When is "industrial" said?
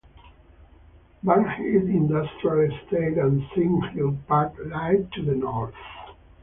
1.83-2.61